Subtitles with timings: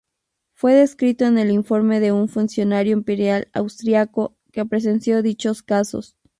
[0.55, 6.17] Fue descrito en el informe de un funcionario imperial austríaco, que presenció dichos casos.